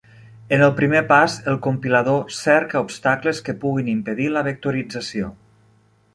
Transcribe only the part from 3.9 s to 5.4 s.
impedir la vectorització.